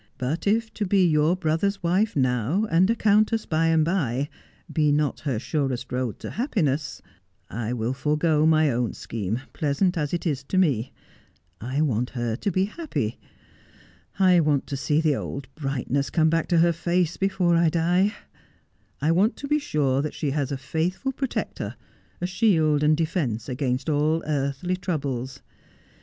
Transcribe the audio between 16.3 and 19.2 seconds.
back to her face before I die. I